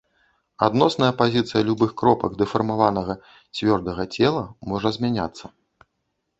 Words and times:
Адносная 0.67 1.09
пазіцыя 1.19 1.61
любых 1.67 1.91
кропак 2.01 2.31
дэфармаванага 2.41 3.13
цвёрдага 3.61 4.03
цела 4.15 4.43
можа 4.73 4.89
змяняцца. 5.01 5.45